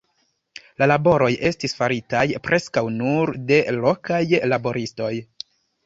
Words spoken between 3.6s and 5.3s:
lokaj laboristoj.